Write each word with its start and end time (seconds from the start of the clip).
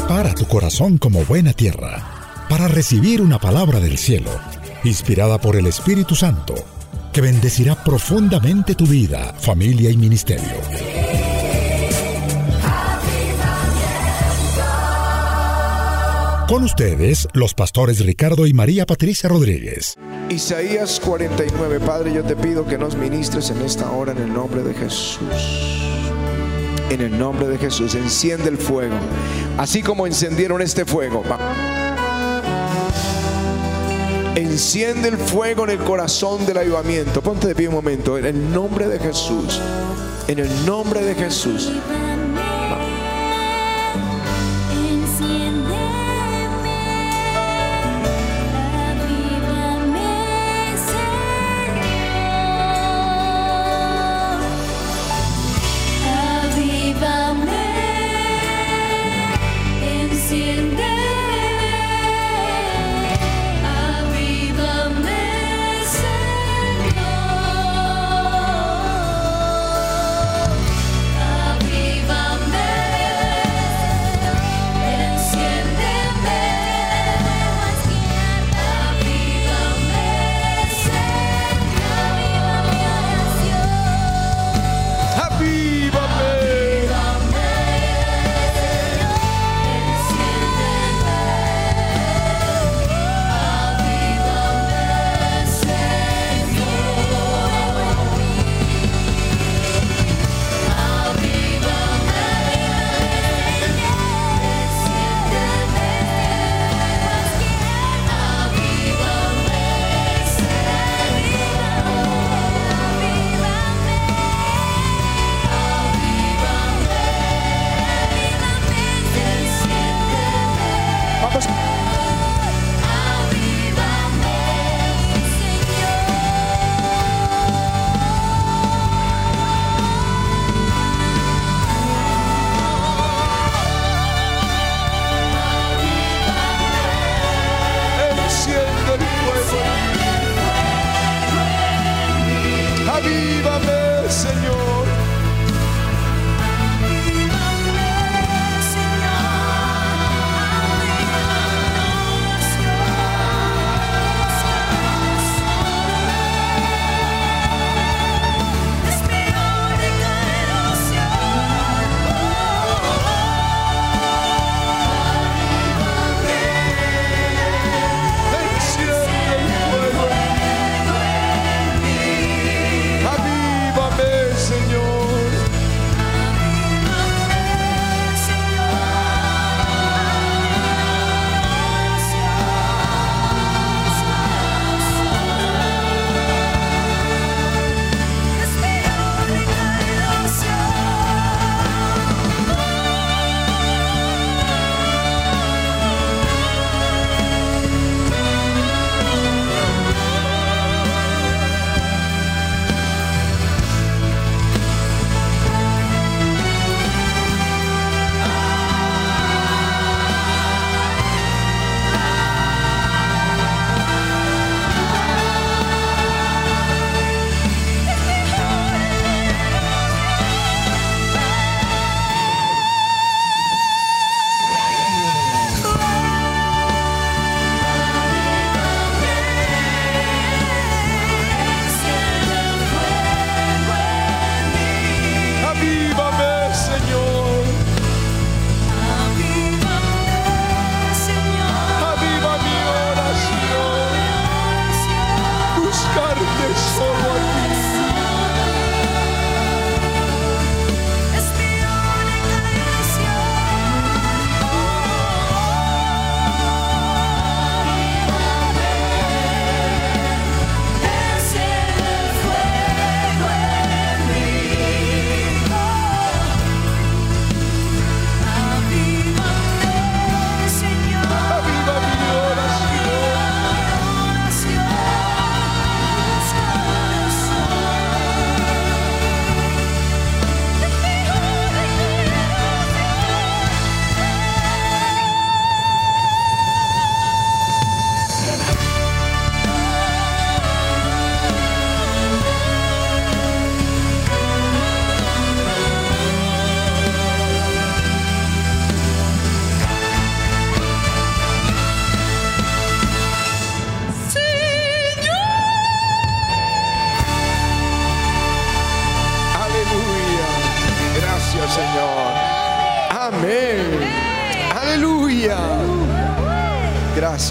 Prepara 0.00 0.32
tu 0.32 0.46
corazón 0.46 0.96
como 0.96 1.26
buena 1.26 1.52
tierra 1.52 2.46
para 2.48 2.68
recibir 2.68 3.20
una 3.20 3.38
palabra 3.38 3.80
del 3.80 3.98
cielo, 3.98 4.30
inspirada 4.82 5.38
por 5.38 5.56
el 5.56 5.66
Espíritu 5.66 6.14
Santo, 6.14 6.54
que 7.12 7.20
bendecirá 7.20 7.84
profundamente 7.84 8.74
tu 8.74 8.86
vida, 8.86 9.34
familia 9.38 9.90
y 9.90 9.98
ministerio. 9.98 10.48
Con 16.48 16.64
ustedes, 16.64 17.28
los 17.34 17.52
pastores 17.52 18.04
Ricardo 18.04 18.46
y 18.46 18.54
María 18.54 18.86
Patricia 18.86 19.28
Rodríguez. 19.28 19.98
Isaías 20.30 20.98
49, 20.98 21.78
Padre, 21.80 22.14
yo 22.14 22.24
te 22.24 22.36
pido 22.36 22.64
que 22.64 22.78
nos 22.78 22.96
ministres 22.96 23.50
en 23.50 23.60
esta 23.60 23.90
hora 23.90 24.12
en 24.12 24.18
el 24.18 24.32
nombre 24.32 24.62
de 24.62 24.72
Jesús. 24.72 25.20
En 26.88 27.02
el 27.02 27.16
nombre 27.16 27.46
de 27.46 27.58
Jesús, 27.58 27.94
enciende 27.94 28.48
el 28.48 28.56
fuego. 28.56 28.96
Así 29.60 29.82
como 29.82 30.06
encendieron 30.06 30.62
este 30.62 30.86
fuego. 30.86 31.22
Enciende 34.34 35.08
el 35.08 35.18
fuego 35.18 35.64
en 35.64 35.70
el 35.78 35.78
corazón 35.80 36.46
del 36.46 36.56
avivamiento. 36.56 37.20
Ponte 37.20 37.46
de 37.46 37.54
pie 37.54 37.68
un 37.68 37.74
momento. 37.74 38.16
En 38.16 38.24
el 38.24 38.52
nombre 38.54 38.88
de 38.88 38.98
Jesús. 38.98 39.60
En 40.28 40.38
el 40.38 40.48
nombre 40.64 41.02
de 41.02 41.14
Jesús. 41.14 41.72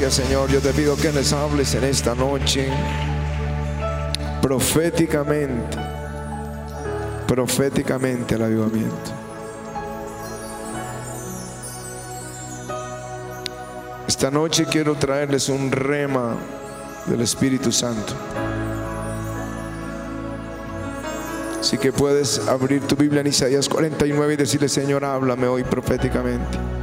Señor, 0.09 0.49
yo 0.49 0.59
te 0.59 0.73
pido 0.73 0.95
que 0.95 1.11
les 1.11 1.33
hables 1.33 1.75
en 1.75 1.83
esta 1.83 2.15
noche 2.15 2.67
proféticamente, 4.41 5.77
proféticamente 7.27 8.33
al 8.33 8.41
avivamiento. 8.41 9.11
Esta 14.07 14.31
noche 14.31 14.65
quiero 14.65 14.95
traerles 14.95 15.47
un 15.47 15.71
rema 15.71 16.35
del 17.05 17.21
Espíritu 17.21 17.71
Santo. 17.71 18.13
Así 21.59 21.77
que 21.77 21.93
puedes 21.93 22.47
abrir 22.47 22.81
tu 22.81 22.95
Biblia 22.95 23.21
en 23.21 23.27
Isaías 23.27 23.69
49 23.69 24.33
y 24.33 24.37
decirle, 24.37 24.69
Señor, 24.69 25.05
háblame 25.05 25.45
hoy 25.45 25.63
proféticamente. 25.63 26.78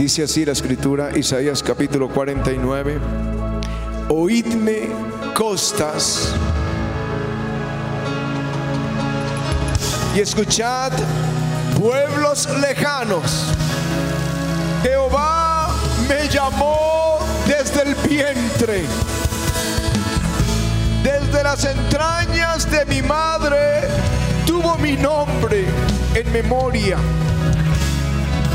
Dice 0.00 0.22
así 0.22 0.46
la 0.46 0.52
escritura, 0.52 1.10
Isaías 1.14 1.62
capítulo 1.62 2.08
49, 2.08 2.98
oídme 4.08 4.88
costas 5.34 6.34
y 10.16 10.20
escuchad 10.20 10.90
pueblos 11.78 12.48
lejanos. 12.62 13.52
Jehová 14.82 15.68
me 16.08 16.26
llamó 16.30 17.18
desde 17.46 17.82
el 17.82 17.94
vientre, 17.96 18.84
desde 21.04 21.42
las 21.42 21.62
entrañas 21.66 22.70
de 22.70 22.86
mi 22.86 23.02
madre 23.02 23.82
tuvo 24.46 24.78
mi 24.78 24.96
nombre 24.96 25.66
en 26.14 26.32
memoria 26.32 26.96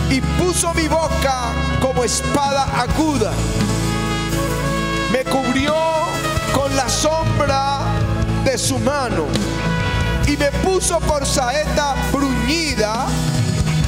y 0.09 0.21
puso 0.21 0.73
mi 0.73 0.87
boca 0.87 1.51
como 1.81 2.03
espada 2.03 2.63
aguda. 2.81 3.31
Me 5.11 5.23
cubrió 5.23 5.75
con 6.53 6.75
la 6.75 6.87
sombra 6.89 7.79
de 8.43 8.57
su 8.57 8.77
mano 8.79 9.25
y 10.27 10.37
me 10.37 10.51
puso 10.63 10.99
por 11.01 11.25
saeta 11.25 11.95
bruñida, 12.11 13.05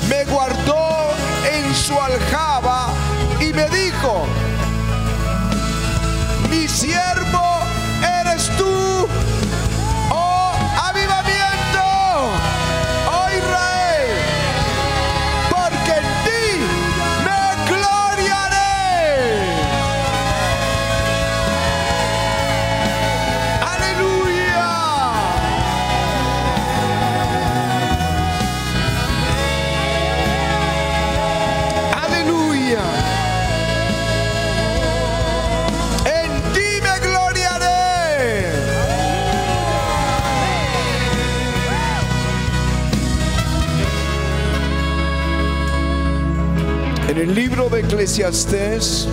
me 0.09 0.23
guardó 0.25 1.11
en 1.51 1.73
su 1.75 1.99
aljaba 1.99 2.87
y 3.39 3.53
me 3.53 3.67
dijo, 3.69 4.25
mi 6.49 6.67
siervo 6.67 7.59
eres 8.21 8.49
tú 8.57 9.07
En 47.17 47.29
el 47.29 47.33
libro 47.33 47.67
de 47.67 47.79
Eclesiastés 47.79 49.07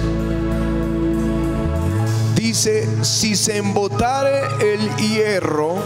dice, 2.35 2.87
si 3.03 3.35
se 3.35 3.56
embotare 3.56 4.43
el 4.61 4.95
hierro 4.97 5.77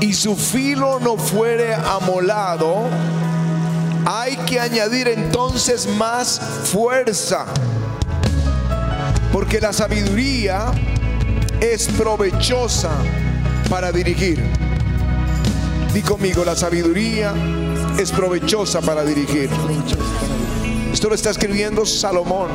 y 0.00 0.14
su 0.14 0.36
filo 0.36 1.00
no 1.00 1.18
fuere 1.18 1.74
amolado, 1.74 2.86
hay 4.06 4.38
que 4.46 4.58
añadir 4.58 5.08
entonces 5.08 5.86
más 5.86 6.40
fuerza, 6.64 7.44
porque 9.30 9.60
la 9.60 9.74
sabiduría 9.74 10.72
es 11.60 11.88
provechosa 11.88 12.92
para 13.68 13.92
dirigir. 13.92 14.42
Di 15.92 16.00
conmigo, 16.00 16.42
la 16.42 16.56
sabiduría 16.56 17.34
es 17.98 18.10
provechosa 18.12 18.80
para 18.80 19.04
dirigir. 19.04 19.50
Esto 20.92 21.08
lo 21.08 21.14
está 21.14 21.30
escribiendo 21.30 21.84
Salomón. 21.84 22.48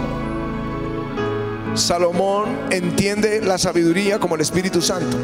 Salomón 1.75 2.67
entiende 2.71 3.41
la 3.41 3.57
sabiduría 3.57 4.19
como 4.19 4.35
el 4.35 4.41
Espíritu 4.41 4.81
Santo. 4.81 5.17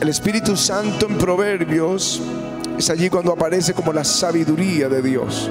El 0.00 0.08
Espíritu 0.08 0.56
Santo 0.56 1.06
en 1.08 1.18
Proverbios 1.18 2.20
es 2.78 2.90
allí 2.90 3.08
cuando 3.08 3.32
aparece 3.32 3.72
como 3.72 3.92
la 3.92 4.04
sabiduría 4.04 4.88
de 4.88 5.02
Dios. 5.02 5.50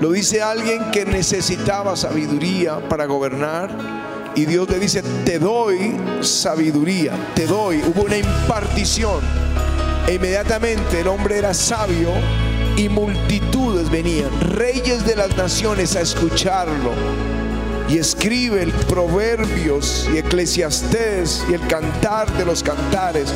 Lo 0.00 0.12
dice 0.12 0.42
alguien 0.42 0.90
que 0.92 1.04
necesitaba 1.04 1.96
sabiduría 1.96 2.88
para 2.88 3.06
gobernar 3.06 3.70
y 4.36 4.44
Dios 4.44 4.68
le 4.68 4.78
dice, 4.78 5.02
te 5.24 5.40
doy 5.40 5.96
sabiduría, 6.20 7.32
te 7.34 7.46
doy. 7.46 7.82
Hubo 7.82 8.02
una 8.02 8.18
impartición. 8.18 9.20
E 10.06 10.14
inmediatamente 10.14 11.00
el 11.00 11.08
hombre 11.08 11.38
era 11.38 11.52
sabio 11.52 12.12
y 12.78 12.88
multitudes 12.88 13.90
venían, 13.90 14.30
reyes 14.40 15.04
de 15.04 15.16
las 15.16 15.36
naciones 15.36 15.96
a 15.96 16.00
escucharlo. 16.00 16.92
Y 17.88 17.98
escribe 17.98 18.62
el 18.62 18.70
Proverbios 18.70 20.08
y 20.14 20.18
Eclesiastés 20.18 21.42
y 21.50 21.54
el 21.54 21.66
cantar 21.66 22.30
de 22.34 22.44
los 22.44 22.62
cantares, 22.62 23.34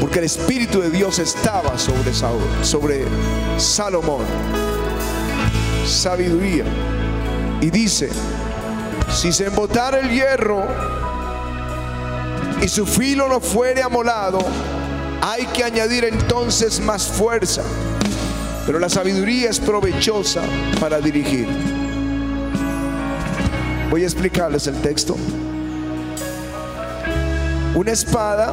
porque 0.00 0.20
el 0.20 0.24
Espíritu 0.24 0.80
de 0.80 0.88
Dios 0.88 1.18
estaba 1.18 1.78
sobre, 1.78 2.14
Saúl, 2.14 2.40
sobre 2.62 3.04
Salomón. 3.58 4.24
Sabiduría. 5.86 6.64
Y 7.60 7.68
dice, 7.68 8.08
si 9.14 9.32
se 9.32 9.46
embotara 9.46 9.98
el 9.98 10.08
hierro 10.10 10.64
y 12.62 12.68
su 12.68 12.86
filo 12.86 13.28
no 13.28 13.40
fuere 13.40 13.82
amolado, 13.82 14.38
hay 15.20 15.44
que 15.46 15.62
añadir 15.62 16.04
entonces 16.04 16.80
más 16.80 17.06
fuerza. 17.06 17.62
Pero 18.68 18.78
la 18.78 18.90
sabiduría 18.90 19.48
es 19.48 19.60
provechosa 19.60 20.42
para 20.78 21.00
dirigir. 21.00 21.48
Voy 23.88 24.02
a 24.02 24.04
explicarles 24.04 24.66
el 24.66 24.74
texto. 24.82 25.16
Una 27.74 27.92
espada, 27.92 28.52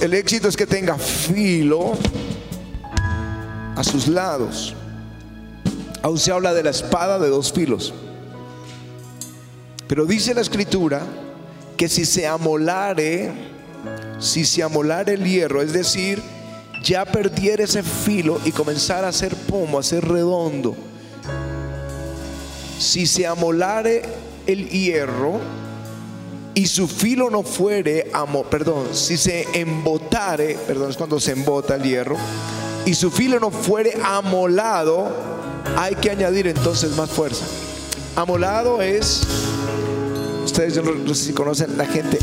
el 0.00 0.14
éxito 0.14 0.48
es 0.48 0.56
que 0.56 0.66
tenga 0.66 0.96
filo 0.96 1.92
a 3.76 3.84
sus 3.84 4.08
lados. 4.08 4.74
Aún 6.00 6.16
se 6.16 6.32
habla 6.32 6.54
de 6.54 6.62
la 6.62 6.70
espada 6.70 7.18
de 7.18 7.28
dos 7.28 7.52
filos. 7.52 7.92
Pero 9.88 10.06
dice 10.06 10.32
la 10.32 10.40
escritura 10.40 11.02
que 11.76 11.86
si 11.86 12.06
se 12.06 12.26
amolare, 12.26 13.30
si 14.20 14.46
se 14.46 14.62
amolare 14.62 15.12
el 15.12 15.24
hierro, 15.26 15.60
es 15.60 15.74
decir, 15.74 16.22
ya 16.82 17.04
perdiera 17.04 17.64
ese 17.64 17.82
filo 17.82 18.40
y 18.44 18.52
comenzara 18.52 19.06
a 19.06 19.10
hacer 19.10 19.34
pomo, 19.34 19.78
a 19.78 19.82
ser 19.82 20.06
redondo. 20.06 20.76
Si 22.78 23.06
se 23.06 23.26
amolare 23.26 24.02
el 24.46 24.68
hierro 24.68 25.40
y 26.54 26.66
su 26.66 26.88
filo 26.88 27.30
no 27.30 27.42
fuere, 27.42 28.10
amo, 28.12 28.44
perdón, 28.44 28.88
si 28.92 29.16
se 29.16 29.46
embotare, 29.52 30.56
perdón, 30.66 30.90
es 30.90 30.96
cuando 30.96 31.20
se 31.20 31.32
embota 31.32 31.76
el 31.76 31.82
hierro, 31.82 32.16
y 32.86 32.94
su 32.94 33.10
filo 33.10 33.38
no 33.38 33.50
fuere 33.50 33.92
amolado, 34.02 35.10
hay 35.76 35.94
que 35.96 36.10
añadir 36.10 36.46
entonces 36.46 36.96
más 36.96 37.10
fuerza. 37.10 37.44
Amolado 38.16 38.80
es, 38.80 39.22
ustedes 40.44 40.82
no 40.82 41.14
sé 41.14 41.26
si 41.26 41.32
conocen 41.32 41.76
la 41.76 41.86
gente 41.86 42.18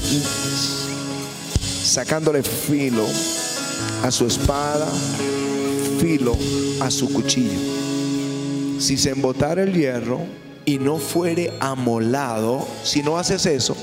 sacándole 1.83 2.43
filo 2.43 3.05
a 4.03 4.11
su 4.11 4.25
espada, 4.25 4.87
filo 5.99 6.35
a 6.81 6.91
su 6.91 7.11
cuchillo. 7.11 7.59
Si 8.79 8.97
se 8.97 9.11
embotara 9.11 9.63
el 9.63 9.73
hierro 9.73 10.19
y 10.65 10.77
no 10.77 10.97
fuere 10.97 11.53
amolado, 11.59 12.67
si 12.83 13.01
no 13.01 13.17
haces 13.17 13.45
eso, 13.45 13.75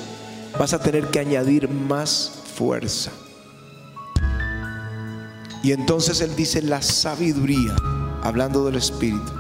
vas 0.59 0.73
a 0.73 0.81
tener 0.81 1.09
que 1.09 1.19
añadir 1.19 1.69
más 1.69 2.31
fuerza. 2.55 3.11
Y 5.63 5.73
entonces 5.73 6.21
él 6.21 6.37
dice 6.37 6.63
la 6.63 6.83
sabiduría, 6.83 7.75
hablando 8.23 8.65
del 8.67 8.77
Espíritu. 8.77 9.33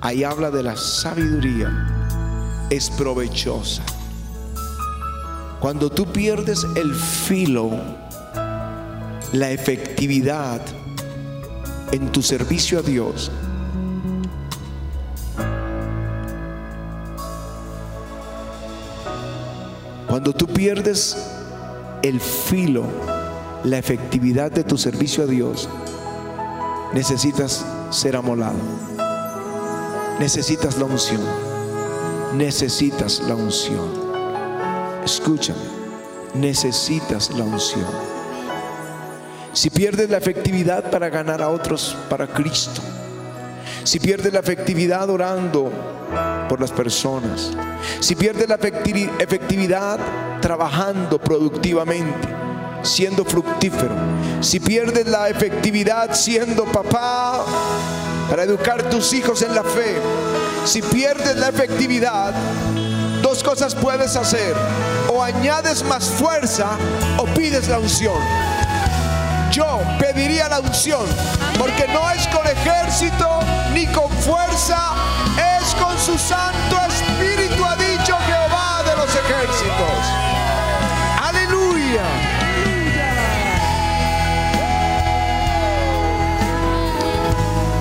Ahí 0.00 0.22
habla 0.22 0.50
de 0.50 0.62
la 0.62 0.76
sabiduría, 0.76 2.66
es 2.70 2.90
provechosa. 2.90 3.82
Cuando 5.58 5.90
tú 5.90 6.06
pierdes 6.06 6.64
el 6.76 6.94
filo 6.94 7.70
la 9.32 9.50
efectividad 9.50 10.60
en 11.92 12.12
tu 12.12 12.22
servicio 12.22 12.78
a 12.78 12.82
Dios 12.82 13.30
Cuando 20.08 20.32
tú 20.32 20.46
pierdes 20.46 21.16
el 22.02 22.18
filo, 22.18 22.84
la 23.62 23.76
efectividad 23.76 24.50
de 24.50 24.64
tu 24.64 24.78
servicio 24.78 25.22
a 25.22 25.26
Dios, 25.26 25.68
necesitas 26.94 27.64
ser 27.90 28.16
amolado. 28.16 28.58
Necesitas 30.18 30.78
la 30.78 30.86
unción. 30.86 31.20
Necesitas 32.34 33.20
la 33.20 33.34
unción. 33.34 33.86
Escúchame. 35.04 35.60
Necesitas 36.34 37.30
la 37.30 37.44
unción. 37.44 38.17
Si 39.58 39.70
pierdes 39.70 40.08
la 40.08 40.18
efectividad 40.18 40.88
para 40.88 41.08
ganar 41.08 41.42
a 41.42 41.48
otros 41.48 41.96
para 42.08 42.28
Cristo, 42.28 42.80
si 43.82 43.98
pierdes 43.98 44.32
la 44.32 44.38
efectividad 44.38 45.10
orando 45.10 45.72
por 46.48 46.60
las 46.60 46.70
personas, 46.70 47.50
si 47.98 48.14
pierdes 48.14 48.48
la 48.48 48.54
efectividad 48.54 49.98
trabajando 50.40 51.18
productivamente, 51.18 52.28
siendo 52.82 53.24
fructífero, 53.24 53.96
si 54.40 54.60
pierdes 54.60 55.08
la 55.08 55.28
efectividad 55.28 56.14
siendo 56.14 56.64
papá 56.66 57.44
para 58.30 58.44
educar 58.44 58.88
tus 58.88 59.12
hijos 59.12 59.42
en 59.42 59.56
la 59.56 59.64
fe, 59.64 59.96
si 60.66 60.82
pierdes 60.82 61.34
la 61.34 61.48
efectividad, 61.48 62.32
dos 63.22 63.42
cosas 63.42 63.74
puedes 63.74 64.14
hacer, 64.14 64.54
o 65.12 65.20
añades 65.20 65.82
más 65.82 66.04
fuerza 66.04 66.78
o 67.16 67.24
pides 67.34 67.66
la 67.66 67.80
unción. 67.80 68.57
Yo 69.50 69.80
pediría 69.98 70.48
la 70.48 70.60
unción, 70.60 71.06
porque 71.58 71.88
no 71.88 72.10
es 72.10 72.26
con 72.28 72.46
ejército 72.46 73.40
ni 73.72 73.86
con 73.86 74.10
fuerza, 74.10 74.92
es 75.36 75.74
con 75.74 75.98
su 75.98 76.18
Santo 76.18 76.76
Espíritu, 76.86 77.64
ha 77.64 77.74
dicho 77.76 78.16
Jehová 78.26 78.82
de 78.84 78.96
los 78.96 79.14
ejércitos. 79.14 79.98
Aleluya. 81.22 82.02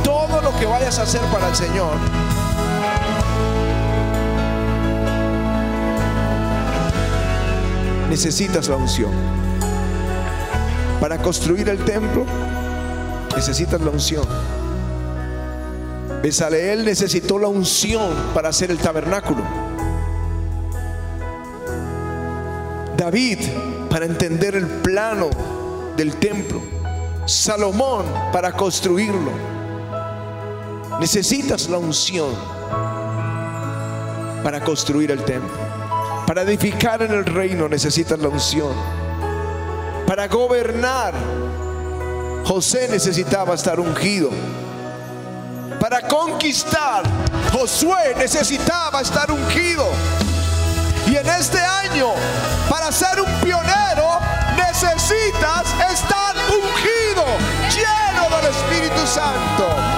Todo 0.04 0.42
lo 0.42 0.58
que 0.58 0.66
vayas 0.66 0.98
a 1.00 1.04
hacer 1.04 1.22
para 1.32 1.50
el 1.50 1.56
Señor, 1.56 1.98
necesitas 8.10 8.68
la 8.70 8.78
unción. 8.78 9.37
Para 11.00 11.18
construir 11.20 11.70
el 11.70 11.84
templo, 11.86 12.26
necesitas 13.36 13.80
la 13.82 13.92
unción. 13.92 14.26
Besaleel 16.22 16.84
necesitó 16.84 17.38
la 17.38 17.48
unción 17.48 18.12
para 18.34 18.50
hacer 18.50 18.72
el 18.72 18.78
tabernáculo. 18.80 19.44
David 22.98 23.40
para 23.90 24.06
entender 24.06 24.56
el 24.56 24.66
plano 24.66 25.30
del 25.96 26.16
templo. 26.16 26.62
Salomón 27.26 28.06
para 28.34 28.52
construirlo. 28.52 29.32
Necesitas 31.00 31.70
la 31.70 31.78
unción 31.78 32.30
para 34.44 34.64
construir 34.64 35.12
el 35.12 35.24
templo. 35.24 35.54
Para 36.26 36.42
edificar 36.42 37.02
en 37.04 37.12
el 37.12 37.26
reino 37.26 37.70
necesitas 37.70 38.18
la 38.20 38.30
unción. 38.30 38.72
Para 40.08 40.30
gobernar, 40.30 41.14
José 42.46 42.88
necesitaba 42.88 43.56
estar 43.56 43.78
ungido. 43.78 44.30
Para 45.82 46.08
conquistar, 46.08 47.04
Josué 47.52 48.16
necesitaba 48.18 49.02
estar 49.02 49.30
ungido. 49.30 49.86
Y 51.08 51.18
en 51.18 51.28
este 51.28 51.60
año, 51.60 52.08
para 52.70 52.90
ser 52.90 53.20
un 53.20 53.32
pionero, 53.42 54.22
necesitas 54.56 55.76
estar 55.92 56.36
ungido, 56.56 57.26
lleno 57.70 58.38
del 58.38 58.50
Espíritu 58.50 59.06
Santo. 59.06 59.97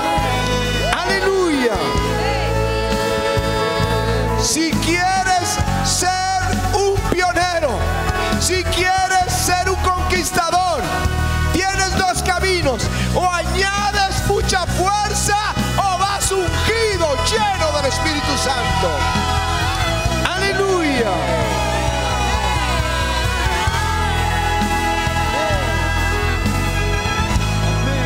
Aleluya. 20.26 21.12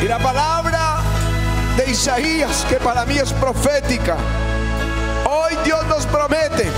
Y 0.02 0.08
la 0.08 0.20
palabra 0.20 0.98
de 1.78 1.92
Isaías, 1.92 2.66
que 2.70 2.76
para 2.76 3.06
mí 3.06 3.18
es 3.18 3.32
profética, 3.34 4.18
hoy 5.26 5.56
Dios 5.64 5.86
nos 5.88 6.06
promete 6.06 6.70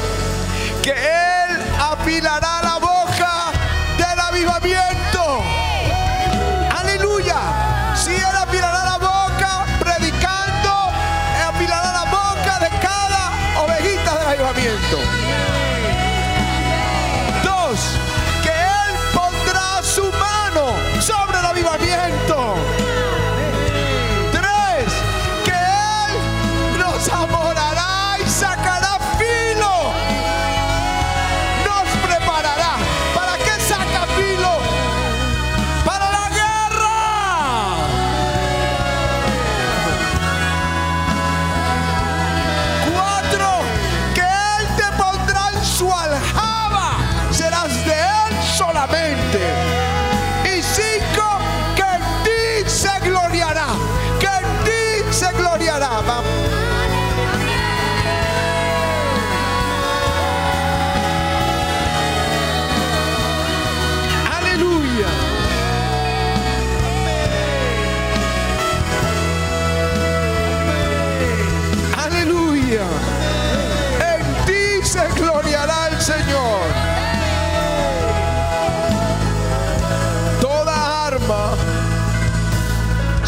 que 0.84 0.92
Él 0.92 1.58
apilará 1.80 2.62
la 2.62 2.78
boca 2.78 3.52
del 3.98 4.20
avivamiento. 4.20 4.95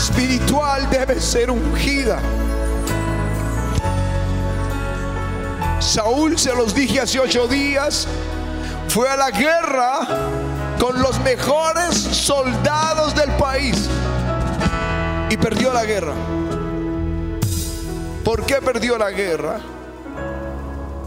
Espiritual 0.10 0.90
debe 0.90 1.20
ser 1.20 1.52
ungida. 1.52 2.20
Saúl, 5.80 6.38
se 6.38 6.56
los 6.56 6.74
dije 6.74 7.02
hace 7.02 7.20
ocho 7.20 7.48
días, 7.48 8.08
fue 8.88 9.10
a 9.10 9.18
la 9.18 9.32
guerra 9.32 10.00
con 10.80 11.02
los 11.02 11.20
mejores 11.22 11.94
soldados 11.96 13.16
del 13.16 13.32
país 13.34 13.90
y 15.30 15.38
perdió 15.38 15.74
la 15.74 15.84
guerra. 15.84 16.14
¿Por 18.24 18.46
qué 18.46 18.56
perdió 18.56 18.98
la 18.98 19.12
guerra? 19.12 19.60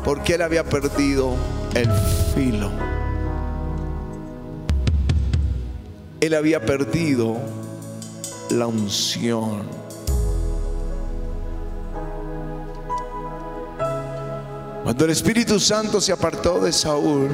Porque 0.05 0.35
él 0.35 0.43
había 0.43 0.65
perdido 0.65 1.35
el 1.75 1.91
filo. 2.35 2.71
Él 6.21 6.35
había 6.35 6.61
perdido 6.61 7.60
la 8.51 8.67
unción. 8.67 9.63
Cuando 14.83 15.05
el 15.05 15.11
Espíritu 15.11 15.61
Santo 15.61 16.01
se 16.01 16.13
apartó 16.13 16.61
de 16.61 16.73
Saúl, 16.73 17.29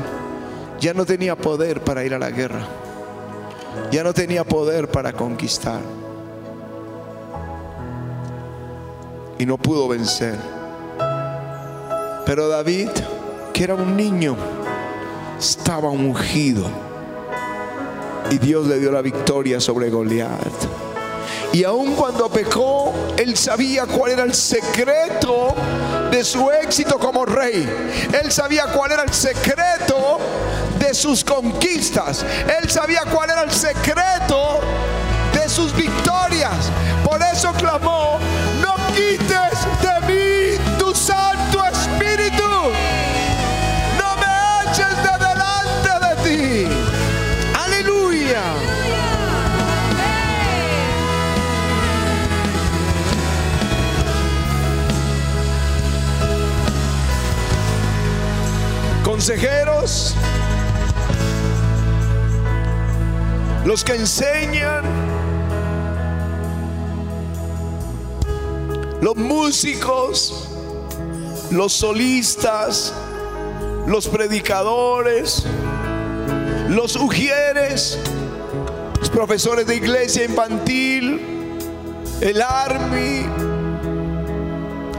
ya 0.79 0.93
no 0.93 1.07
tenía 1.07 1.37
poder 1.37 1.81
para 1.81 2.05
ir 2.05 2.13
a 2.13 2.19
la 2.19 2.31
guerra. 2.31 2.67
Ya 3.91 4.03
no 4.03 4.13
tenía 4.13 4.45
poder 4.45 4.89
para 4.89 5.13
conquistar. 5.13 5.81
Y 9.39 9.47
no 9.47 9.57
pudo 9.59 9.89
vencer. 9.89 10.37
Pero 12.27 12.49
David, 12.49 12.89
que 13.53 13.65
era 13.65 13.75
un 13.75 13.97
niño, 13.97 14.37
estaba 15.39 15.89
ungido. 15.89 16.65
Y 18.31 18.39
Dios 18.39 18.67
le 18.67 18.81
dio 18.81 18.91
la 18.91 19.03
victoria 19.03 19.61
sobre 19.61 19.89
Goliat. 19.89 20.86
Y 21.57 21.65
aun 21.65 21.95
cuando 21.95 22.29
pecó, 22.29 22.93
él 23.17 23.35
sabía 23.35 23.87
cuál 23.87 24.13
era 24.13 24.25
el 24.25 24.35
secreto 24.35 25.55
de 26.11 26.23
su 26.23 26.51
éxito 26.51 26.99
como 26.99 27.25
rey. 27.25 27.67
Él 28.23 28.31
sabía 28.31 28.67
cuál 28.67 28.93
era 28.93 29.05
el 29.05 29.15
secreto 29.15 30.19
de 30.79 30.93
sus 30.93 31.25
conquistas. 31.25 32.27
Él 32.61 32.71
sabía 32.71 33.05
cuál 33.11 33.31
era 33.31 33.43
el 33.45 33.51
secreto 33.51 34.61
de 35.33 35.49
sus 35.49 35.75
victorias. 35.75 36.71
Por 37.03 37.23
eso 37.23 37.51
clamó, 37.55 38.19
no 38.61 38.75
quites 38.95 39.46
Consejeros, 59.27 60.15
los 63.65 63.83
que 63.83 63.97
enseñan, 63.97 64.85
los 69.01 69.17
músicos, 69.17 70.49
los 71.51 71.73
solistas, 71.73 72.95
los 73.89 74.07
predicadores, 74.07 75.43
los 76.69 76.95
ujieres, 76.95 77.99
los 79.01 79.11
profesores 79.11 79.67
de 79.67 79.75
iglesia 79.75 80.25
infantil, 80.25 81.21
el 82.21 82.41
army, 82.41 83.27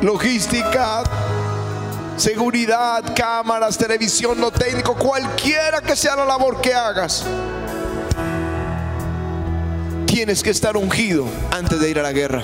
logística, 0.01 1.05
seguridad, 2.17 3.03
cámaras, 3.15 3.77
televisión, 3.77 4.39
no 4.39 4.51
técnico, 4.51 4.95
cualquiera 4.95 5.81
que 5.81 5.95
sea 5.95 6.15
la 6.15 6.25
labor 6.25 6.59
que 6.59 6.73
hagas. 6.73 7.23
Tienes 10.05 10.43
que 10.43 10.49
estar 10.49 10.75
ungido 10.75 11.27
antes 11.51 11.79
de 11.79 11.89
ir 11.89 11.99
a 11.99 12.03
la 12.03 12.11
guerra. 12.11 12.41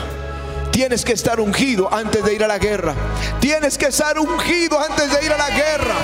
Tienes 0.71 1.03
que 1.03 1.13
estar 1.13 1.39
ungido 1.39 1.93
antes 1.93 2.23
de 2.23 2.33
ir 2.33 2.43
a 2.43 2.47
la 2.47 2.57
guerra. 2.57 2.95
Tienes 3.39 3.77
que 3.77 3.87
estar 3.87 4.17
ungido 4.17 4.79
antes 4.79 5.11
de 5.11 5.25
ir 5.25 5.31
a 5.31 5.37
la 5.37 5.49
guerra. 5.49 5.95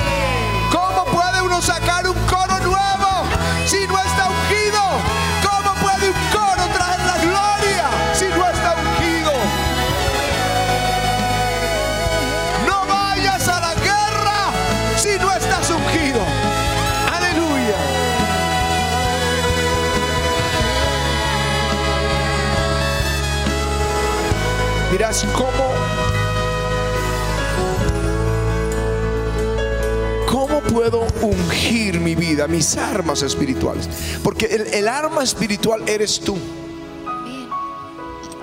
Mis 32.48 32.78
armas 32.78 33.22
espirituales? 33.22 33.88
Porque 34.24 34.46
el, 34.48 34.62
el 34.74 34.88
arma 34.88 35.24
espiritual 35.24 35.88
eres 35.88 36.20
tú. 36.20 36.38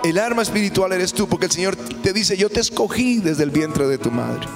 El 0.04 0.18
arma 0.18 0.42
espiritual 0.42 0.92
eres 0.92 1.12
tú, 1.12 1.28
porque 1.28 1.46
el 1.46 1.52
Señor 1.52 1.74
te 1.76 2.12
dice, 2.12 2.36
yo 2.36 2.48
te 2.48 2.60
escogí 2.60 3.18
desde 3.18 3.42
el 3.42 3.50
vientre 3.50 3.88
de 3.88 3.98
tu 3.98 4.10
madre. 4.10 4.46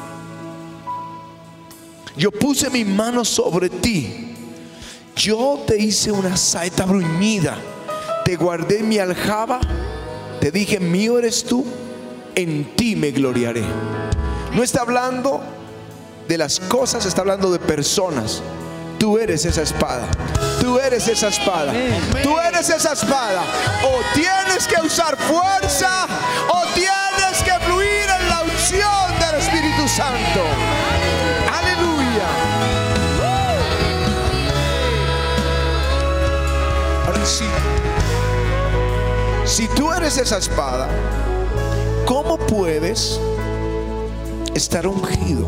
Yo 2.16 2.31
puse 2.31 2.70
mi 2.70 2.85
mano 2.85 3.24
sobre 3.24 3.68
ti. 3.68 4.35
Yo 5.16 5.64
te 5.66 5.76
hice 5.81 6.12
una 6.12 6.37
saeta 6.37 6.85
bruñida. 6.85 7.57
Te 8.24 8.37
guardé 8.37 8.83
mi 8.83 8.98
aljaba. 8.98 9.61
Te 10.40 10.50
dije, 10.50 10.79
mío 10.81 11.18
eres 11.18 11.44
tú. 11.44 11.64
En 12.35 12.76
ti 12.76 12.94
me 12.94 13.11
gloriaré. 13.11 13.64
No 14.55 14.62
está 14.62 14.83
hablando 14.83 15.40
de 16.29 16.38
las 16.38 16.61
cosas, 16.61 17.07
está 17.07 17.22
hablando 17.22 17.50
de 17.50 17.59
personas. 17.59 18.42
Tú 19.00 19.16
eres 19.16 19.46
esa 19.46 19.62
espada. 19.62 20.06
Tú 20.60 20.78
eres 20.78 21.08
esa 21.08 21.28
espada. 21.28 21.72
Tú 22.22 22.38
eres 22.38 22.68
esa 22.68 22.92
espada. 22.92 23.40
O 23.82 24.02
tienes 24.12 24.66
que 24.66 24.78
usar 24.86 25.16
fuerza 25.16 26.06
o 26.50 26.66
tienes 26.74 27.42
que 27.42 27.52
fluir 27.64 28.04
en 28.20 28.28
la 28.28 28.42
unción 28.42 29.18
del 29.18 29.40
Espíritu 29.40 29.88
Santo. 29.88 30.42
Aleluya. 31.50 32.26
Ahora 37.06 37.24
sí. 37.24 37.46
Si 39.46 39.66
tú 39.68 39.90
eres 39.94 40.18
esa 40.18 40.36
espada, 40.36 40.88
¿cómo 42.04 42.36
puedes 42.36 43.18
estar 44.54 44.86
ungido? 44.86 45.46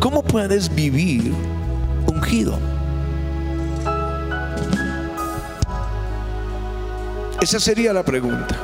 ¿Cómo 0.00 0.22
puedes 0.22 0.68
vivir 0.74 1.55
ungido? 2.16 2.58
Esa 7.40 7.60
sería 7.60 7.92
la 7.92 8.02
pregunta. 8.02 8.56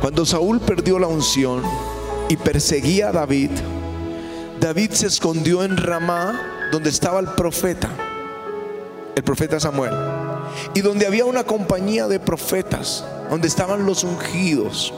Cuando 0.00 0.24
Saúl 0.24 0.60
perdió 0.60 0.98
la 0.98 1.08
unción 1.08 1.62
y 2.28 2.36
perseguía 2.36 3.08
a 3.08 3.12
David, 3.12 3.50
David 4.60 4.92
se 4.92 5.08
escondió 5.08 5.64
en 5.64 5.76
Ramá, 5.76 6.68
donde 6.72 6.90
estaba 6.90 7.20
el 7.20 7.28
profeta, 7.28 7.90
el 9.14 9.22
profeta 9.22 9.58
Samuel, 9.58 9.92
y 10.74 10.80
donde 10.80 11.06
había 11.06 11.24
una 11.24 11.44
compañía 11.44 12.06
de 12.06 12.20
profetas, 12.20 13.04
donde 13.30 13.48
estaban 13.48 13.84
los 13.84 14.04
ungidos. 14.04 14.94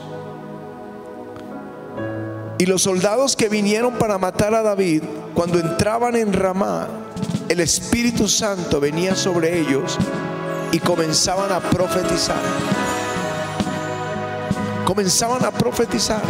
Y 2.61 2.67
los 2.67 2.83
soldados 2.83 3.35
que 3.35 3.49
vinieron 3.49 3.95
para 3.95 4.19
matar 4.19 4.53
a 4.53 4.61
David, 4.61 5.01
cuando 5.33 5.57
entraban 5.57 6.15
en 6.15 6.31
Ramá, 6.31 6.87
el 7.49 7.59
Espíritu 7.59 8.27
Santo 8.27 8.79
venía 8.79 9.15
sobre 9.15 9.59
ellos 9.59 9.97
y 10.71 10.77
comenzaban 10.77 11.51
a 11.51 11.59
profetizar. 11.59 12.37
Comenzaban 14.85 15.43
a 15.43 15.49
profetizar. 15.49 16.21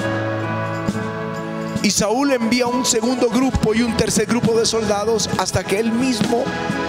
Y 1.84 1.92
Saúl 1.92 2.32
envía 2.32 2.66
un 2.66 2.86
segundo 2.86 3.28
grupo 3.28 3.74
y 3.74 3.82
un 3.82 3.98
tercer 3.98 4.26
grupo 4.26 4.58
de 4.58 4.66
soldados 4.66 5.30
hasta 5.38 5.66
que 5.66 5.82
él 5.82 5.92
mismo 5.92 6.46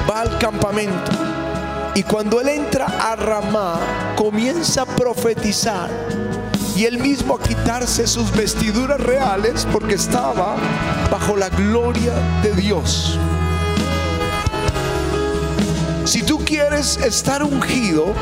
va 0.09 0.21
al 0.21 0.39
campamento. 0.39 1.11
Y 1.97 2.05
cuando 2.05 2.41
él 2.41 2.49
entra 2.49 2.87
a 2.87 3.17
Ramá, 3.17 4.15
comienza 4.15 4.83
a 4.83 4.87
profetizar. 4.87 5.91
Y 6.75 6.87
él 6.87 6.99
mismo 6.99 7.37
a 7.37 7.41
quitarse 7.41 8.07
sus 8.07 8.33
vestiduras 8.33 9.01
reales 9.01 9.67
porque 9.71 9.95
estaba 9.95 10.57
bajo 11.11 11.37
la 11.37 11.49
gloria 11.51 12.13
de 12.43 12.53
Dios. 12.55 13.19
Si 16.05 16.23
tú 16.23 16.39
quieres 16.45 16.97
estar 16.99 17.43
ungido, 17.43 18.15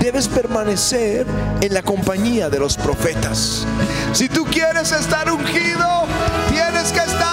debes 0.00 0.28
permanecer 0.28 1.26
en 1.60 1.74
la 1.74 1.82
compañía 1.82 2.48
de 2.48 2.58
los 2.58 2.76
profetas. 2.76 3.66
Si 4.12 4.28
tú 4.28 4.44
quieres 4.44 4.92
estar 4.92 5.30
ungido, 5.30 6.06
tienes 6.50 6.92
que 6.92 7.00
estar 7.00 7.23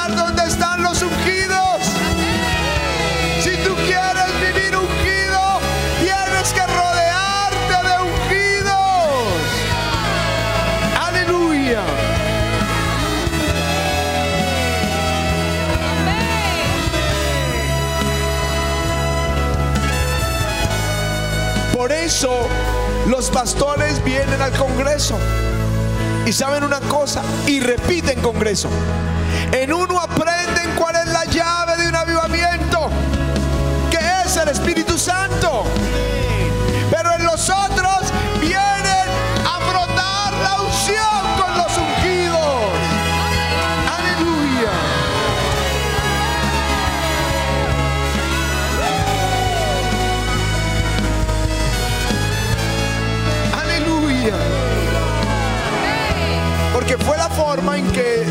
pastores 23.41 24.03
vienen 24.03 24.39
al 24.39 24.51
Congreso 24.51 25.17
y 26.27 26.31
saben 26.31 26.63
una 26.63 26.79
cosa 26.81 27.23
y 27.47 27.59
repiten 27.59 28.21
Congreso. 28.21 28.69
En 29.51 29.73
uno 29.73 29.99
aprenden 29.99 30.69
cuál 30.75 30.95
es 30.97 31.07
la 31.07 31.25
llave 31.25 31.75
de 31.77 31.89
un 31.89 31.95
avivamiento, 31.95 32.91
que 33.89 33.97
es 34.23 34.37
el 34.37 34.47
Espíritu 34.49 34.95
Santo. 34.95 35.63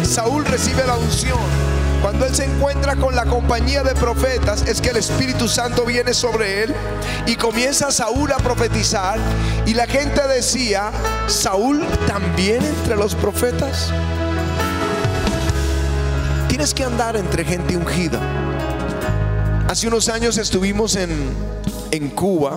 Saúl 0.03 0.47
recibe 0.47 0.87
la 0.87 0.97
unción, 0.97 1.39
cuando 2.01 2.25
él 2.25 2.35
se 2.35 2.47
encuentra 2.47 2.97
con 2.97 3.15
la 3.15 3.27
compañía 3.27 3.83
de 3.83 3.95
profetas, 3.95 4.63
es 4.67 4.81
que 4.81 4.89
el 4.89 4.97
Espíritu 4.97 5.47
Santo 5.47 5.85
viene 5.85 6.15
sobre 6.15 6.65
él 6.65 6.75
y 7.27 7.37
comienza 7.37 7.91
Saúl 7.91 8.33
a 8.33 8.39
profetizar. 8.39 9.19
Y 9.67 9.75
la 9.75 9.87
gente 9.87 10.27
decía, 10.27 10.91
Saúl 11.27 11.87
también 12.07 12.65
entre 12.65 12.97
los 12.97 13.15
profetas. 13.15 13.91
Tienes 16.49 16.73
que 16.73 16.85
andar 16.85 17.17
entre 17.17 17.45
gente 17.45 17.77
ungida. 17.77 18.21
Hace 19.69 19.87
unos 19.87 20.09
años 20.09 20.39
estuvimos 20.39 20.97
en, 20.97 21.11
en 21.91 22.09
Cuba 22.09 22.57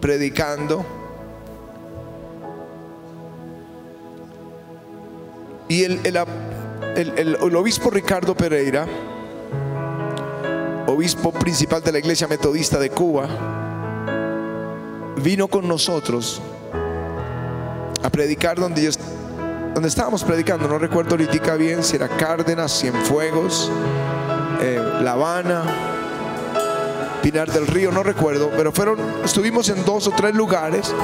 predicando. 0.00 0.95
Y 5.76 5.84
el, 5.84 7.36
obispo 7.54 7.90
Ricardo 7.90 8.34
Pereira, 8.34 8.86
obispo 10.86 11.32
principal 11.32 11.82
de 11.82 11.92
la 11.92 11.98
iglesia 11.98 12.26
metodista 12.26 12.78
de 12.78 12.88
Cuba, 12.88 13.28
vino 15.22 15.48
con 15.48 15.68
nosotros 15.68 16.40
a 18.02 18.08
predicar 18.08 18.58
donde, 18.58 18.90
donde 19.74 19.88
estábamos 19.90 20.24
predicando. 20.24 20.66
No 20.66 20.78
recuerdo 20.78 21.10
ahorita 21.10 21.56
bien 21.56 21.84
si 21.84 21.96
era 21.96 22.08
Cárdenas, 22.08 22.72
Cienfuegos, 22.80 23.70
eh, 24.62 24.80
La 25.02 25.12
Habana, 25.12 25.62
Pinar 27.22 27.52
del 27.52 27.66
Río, 27.66 27.92
no 27.92 28.02
recuerdo, 28.02 28.50
pero 28.56 28.72
fueron, 28.72 28.98
estuvimos 29.22 29.68
en 29.68 29.84
dos 29.84 30.06
o 30.06 30.12
tres 30.12 30.34
lugares 30.34 30.94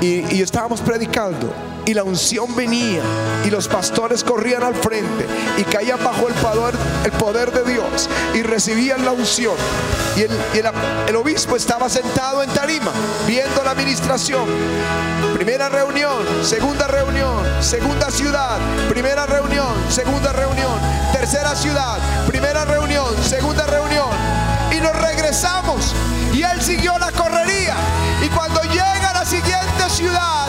y 0.00 0.42
estábamos 0.42 0.80
predicando 0.80 1.71
y 1.84 1.94
la 1.94 2.04
unción 2.04 2.54
venía 2.54 3.02
y 3.44 3.50
los 3.50 3.68
pastores 3.68 4.22
corrían 4.22 4.62
al 4.62 4.74
frente 4.74 5.26
y 5.56 5.64
caían 5.64 6.02
bajo 6.02 6.28
el 6.28 6.34
poder, 6.34 6.74
el 7.04 7.12
poder 7.12 7.52
de 7.52 7.72
Dios 7.72 8.08
y 8.34 8.42
recibían 8.42 9.04
la 9.04 9.12
unción. 9.12 9.54
Y, 10.16 10.22
el, 10.22 11.16
obispo 11.16 11.56
estaba 11.56 11.88
sentado 11.88 12.42
en 12.42 12.50
tarima 12.50 12.92
viendo 13.26 13.62
la 13.64 13.70
administración. 13.72 14.46
Primera 15.34 15.68
reunión, 15.68 16.24
segunda 16.42 16.86
reunión, 16.86 17.44
segunda 17.60 18.10
ciudad, 18.10 18.58
primera 18.88 19.26
reunión, 19.26 19.74
segunda 19.88 20.32
reunión, 20.32 20.78
tercera 21.12 21.54
ciudad, 21.54 21.98
primera 22.26 22.64
reunión, 22.64 23.06
segunda 23.24 23.66
reunión. 23.66 24.08
Y 24.70 24.80
nos 24.80 24.94
regresamos 25.00 25.94
y 26.32 26.42
él 26.42 26.60
siguió 26.62 26.98
la 26.98 27.10
correría. 27.12 27.74
Y 28.24 28.28
cuando 28.28 28.62
llega 28.62 29.10
a 29.10 29.14
la 29.14 29.24
siguiente 29.24 29.90
ciudad, 29.90 30.41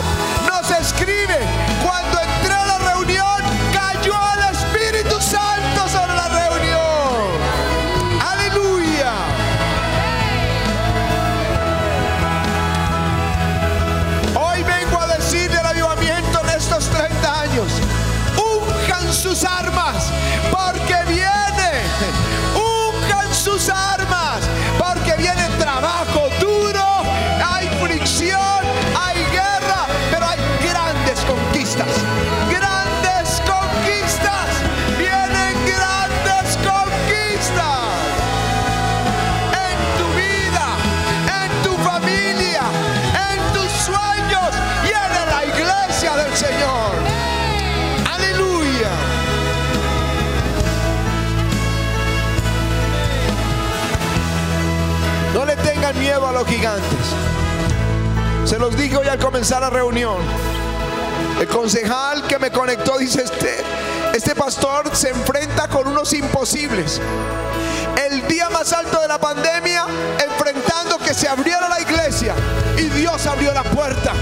gigantes. 56.64 58.48
Se 58.48 58.58
los 58.58 58.74
dije 58.74 58.96
hoy 58.96 59.06
al 59.06 59.18
comenzar 59.18 59.60
la 59.60 59.68
reunión. 59.68 60.16
El 61.38 61.46
concejal 61.46 62.26
que 62.26 62.38
me 62.38 62.50
conectó 62.50 62.96
dice, 62.96 63.22
este, 63.22 63.56
este 64.14 64.34
pastor 64.34 64.96
se 64.96 65.10
enfrenta 65.10 65.68
con 65.68 65.86
unos 65.88 66.14
imposibles. 66.14 67.02
El 68.08 68.26
día 68.28 68.48
más 68.48 68.72
alto 68.72 68.98
de 69.02 69.08
la 69.08 69.18
pandemia, 69.18 69.84
enfrentando 70.24 70.96
que 70.98 71.12
se 71.12 71.28
abriera 71.28 71.68
la 71.68 71.82
iglesia 71.82 72.34
y 72.78 72.84
Dios 72.98 73.26
abrió 73.26 73.52
la 73.52 73.64
puerta. 73.64 74.12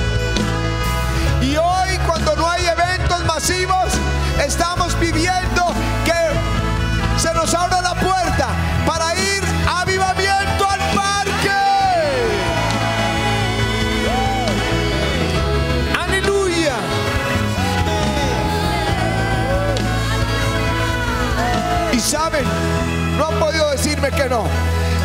Y 1.41 1.57
hoy 1.57 1.99
cuando 2.09 2.35
no 2.35 2.51
hay 2.51 2.67
eventos 2.67 3.25
masivos, 3.25 3.93
estamos 4.45 4.99
viviendo 4.99 5.73
que 24.17 24.29
no. 24.29 24.45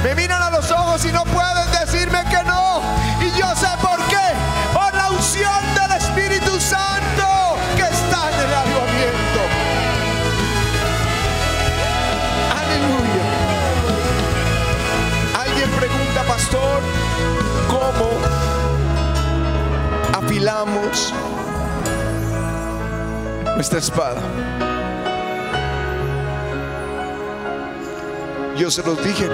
Me 0.03 0.15
miran 0.15 0.41
a 0.41 0.49
los 0.49 0.69
ojos 0.71 1.03
y 1.05 1.11
no 1.11 1.23
pueden 1.23 1.71
decirme 1.71 2.23
que 2.29 2.43
no. 2.43 2.81
Y 3.21 3.31
yo 3.37 3.55
sé 3.55 3.67
por 3.81 3.97
qué. 4.07 4.27
Por 4.73 4.93
la 4.93 5.09
unción 5.09 5.61
del 5.75 5.97
Espíritu 5.97 6.59
Santo 6.59 7.57
que 7.75 7.83
está 7.83 8.29
en 8.31 8.39
el 8.47 8.53
avivamiento. 8.53 9.41
Aleluya. 12.59 13.25
Alguien 15.41 15.69
pregunta, 15.71 16.23
pastor, 16.27 16.81
¿cómo 17.69 18.17
afilamos 20.13 21.13
nuestra 23.55 23.79
espada? 23.79 24.21
Yo 28.57 28.71
se 28.71 28.81
los 28.81 29.03
dije. 29.03 29.29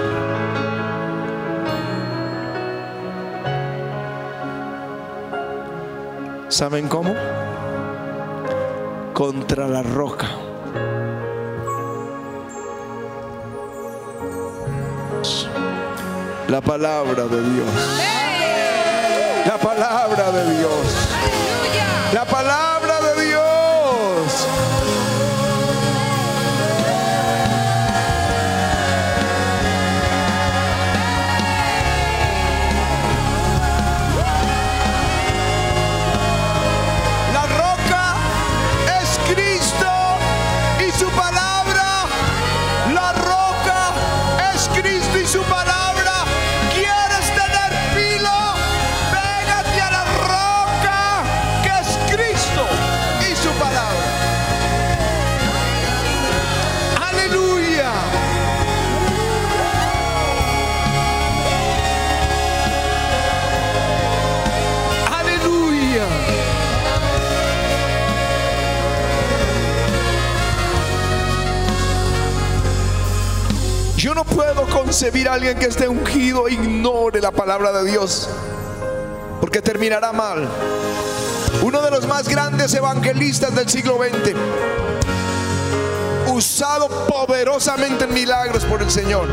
¿Saben 6.48 6.88
cómo? 6.88 7.14
Contra 9.14 9.66
la 9.66 9.82
roca. 9.82 10.28
La 16.48 16.60
palabra 16.60 17.24
de 17.24 17.40
Dios. 17.40 17.66
La 19.46 19.56
palabra 19.56 20.30
de 20.32 20.58
Dios. 20.58 21.08
La 22.12 22.24
palabra 22.26 22.93
Yo 74.04 74.14
no 74.14 74.24
puedo 74.24 74.68
concebir 74.68 75.30
a 75.30 75.32
alguien 75.32 75.58
que 75.58 75.64
esté 75.64 75.88
ungido 75.88 76.46
e 76.46 76.52
ignore 76.52 77.22
la 77.22 77.30
palabra 77.30 77.72
de 77.72 77.90
Dios, 77.90 78.28
porque 79.40 79.62
terminará 79.62 80.12
mal. 80.12 80.46
Uno 81.62 81.80
de 81.80 81.90
los 81.90 82.06
más 82.06 82.28
grandes 82.28 82.74
evangelistas 82.74 83.54
del 83.54 83.66
siglo 83.66 83.96
XX, 83.96 84.34
usado 86.34 87.06
poderosamente 87.06 88.04
en 88.04 88.12
milagros 88.12 88.66
por 88.66 88.82
el 88.82 88.90
Señor, 88.90 89.26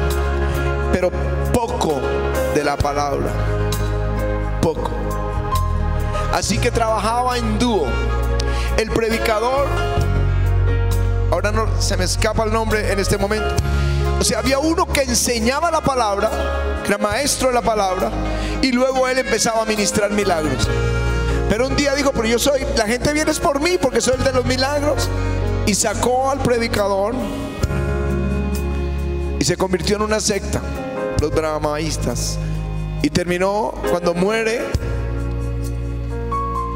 pero 0.94 1.12
poco 1.52 2.00
de 2.56 2.64
la 2.64 2.78
palabra, 2.78 3.30
poco. 4.62 4.90
Así 6.32 6.58
que 6.58 6.72
trabajaba 6.72 7.38
en 7.38 7.60
dúo. 7.60 7.88
El 8.78 8.90
predicador, 8.92 9.68
ahora 11.30 11.52
no 11.52 11.68
se 11.82 11.98
me 11.98 12.06
escapa 12.06 12.46
el 12.46 12.54
nombre 12.54 12.90
en 12.90 13.00
este 13.00 13.18
momento. 13.18 13.54
O 14.22 14.24
sea, 14.24 14.38
había 14.38 14.60
uno 14.60 14.86
que 14.86 15.02
enseñaba 15.02 15.72
la 15.72 15.82
palabra, 15.82 16.30
que 16.84 16.90
era 16.90 17.00
maestro 17.00 17.48
de 17.48 17.56
la 17.56 17.64
palabra, 17.64 18.12
y 18.62 18.72
luego 18.72 19.08
él 19.08 19.18
empezaba 19.18 19.64
a 19.64 19.66
ministrar 19.66 20.12
milagros. 20.12 20.70
Pero 21.50 21.68
un 21.68 21.76
día 21.76 21.96
dijo, 21.96 22.12
pero 22.12 22.28
yo 22.28 22.38
soy, 22.38 22.62
la 22.78 22.86
gente 22.86 23.14
viene 23.14 23.32
es 23.32 23.40
por 23.40 23.60
mí 23.60 23.80
porque 23.82 24.00
soy 24.00 24.18
el 24.20 24.24
de 24.24 24.32
los 24.32 24.46
milagros. 24.46 25.10
Y 25.66 25.74
sacó 25.74 26.30
al 26.30 26.38
predicador 26.38 27.16
y 29.40 29.44
se 29.44 29.58
convirtió 29.58 29.96
en 29.96 30.04
una 30.04 30.20
secta, 30.20 30.62
los 31.20 31.32
brahmaístas. 31.32 32.38
Y 33.02 33.10
terminó, 33.10 33.74
cuando 33.90 34.14
muere, 34.14 34.62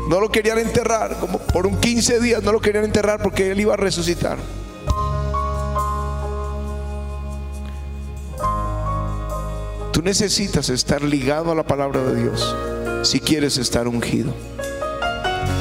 no 0.09 0.19
lo 0.19 0.31
querían 0.31 0.57
enterrar, 0.57 1.19
como 1.19 1.37
por 1.37 1.67
un 1.67 1.79
15 1.79 2.19
días 2.21 2.41
no 2.41 2.51
lo 2.51 2.59
querían 2.59 2.85
enterrar 2.85 3.21
porque 3.21 3.51
él 3.51 3.59
iba 3.59 3.75
a 3.75 3.77
resucitar. 3.77 4.39
Tú 9.95 10.01
necesitas 10.01 10.67
estar 10.67 11.01
ligado 11.01 11.53
a 11.53 11.55
la 11.55 11.63
palabra 11.63 12.01
de 12.01 12.21
Dios 12.21 12.53
si 13.03 13.21
quieres 13.21 13.57
estar 13.57 13.87
ungido. 13.87 14.33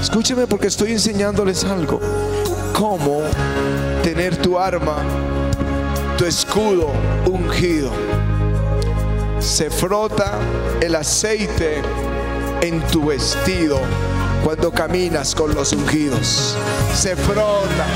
Escúcheme 0.03 0.49
porque 0.49 0.66
estoy 0.66 0.90
enseñándoles 0.90 1.62
algo. 1.62 2.01
Cómo 2.77 3.20
tener 4.03 4.37
tu 4.37 4.59
arma, 4.59 4.97
tu 6.18 6.25
escudo 6.25 6.90
ungido. 7.27 7.92
Se 9.38 9.70
frota 9.70 10.40
el 10.81 10.97
aceite 10.97 11.81
en 12.61 12.85
tu 12.88 13.07
vestido 13.07 13.79
cuando 14.42 14.73
caminas 14.73 15.33
con 15.33 15.55
los 15.55 15.73
ungidos. 15.73 16.57
Se 16.92 17.14
frota, 17.14 17.87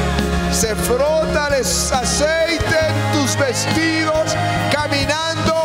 se 0.52 0.76
frota 0.76 1.48
el 1.48 1.64
aceite 1.64 2.78
en 2.86 3.20
tus 3.20 3.36
vestidos 3.36 4.36
caminando 4.72 5.57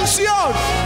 unción 0.00 0.79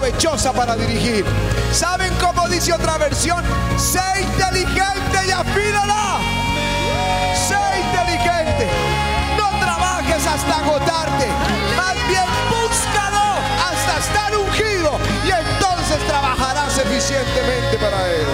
provechosa 0.00 0.52
para 0.52 0.74
dirigir. 0.76 1.24
¿Saben 1.72 2.10
cómo 2.20 2.48
dice 2.48 2.72
otra 2.72 2.96
versión? 2.96 3.44
Sé 3.76 4.00
inteligente 4.22 5.18
y 5.26 5.30
afílala. 5.30 6.18
Sé 7.34 7.58
inteligente. 7.84 8.66
No 9.36 9.50
trabajes 9.60 10.26
hasta 10.26 10.56
agotarte. 10.56 11.26
Más 11.76 11.94
bien 12.08 12.24
búscalo 12.48 13.36
hasta 13.68 13.98
estar 13.98 14.36
ungido 14.36 14.98
y 15.26 15.30
entonces 15.32 15.98
trabajarás 16.06 16.78
eficientemente 16.78 17.76
para 17.78 18.10
él. 18.10 18.26